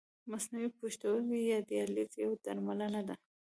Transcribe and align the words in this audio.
مصنوعي 0.31 0.69
پښتورګی 0.79 1.39
یا 1.51 1.59
دیالیز 1.69 2.11
یوه 2.23 2.37
درملنه 2.45 3.01
ده. 3.07 3.15